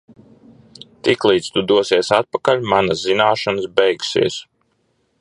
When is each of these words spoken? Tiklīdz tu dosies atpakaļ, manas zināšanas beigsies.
Tiklīdz 1.07 1.51
tu 1.57 1.63
dosies 1.73 2.11
atpakaļ, 2.19 2.65
manas 2.73 3.05
zināšanas 3.11 3.71
beigsies. 3.83 4.43